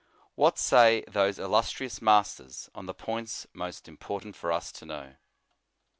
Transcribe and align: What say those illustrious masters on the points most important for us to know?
What 0.33 0.57
say 0.57 1.03
those 1.07 1.37
illustrious 1.37 2.01
masters 2.01 2.71
on 2.73 2.87
the 2.87 2.93
points 2.95 3.45
most 3.53 3.87
important 3.87 4.35
for 4.35 4.51
us 4.51 4.71
to 4.71 4.85
know? 4.87 5.15